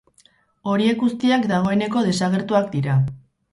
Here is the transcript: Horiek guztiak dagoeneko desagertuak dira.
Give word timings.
Horiek 0.71 0.97
guztiak 1.03 1.45
dagoeneko 1.53 2.05
desagertuak 2.09 2.75
dira. 2.75 2.99